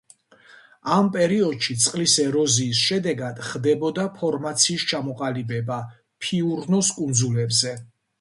[0.93, 5.77] ამ პერიოდში წყლის ეროზიის შედეგად ხდებოდა ფორმაციის ჩამოყალიბება
[6.27, 7.75] ფიურნოს კუნძულებზე.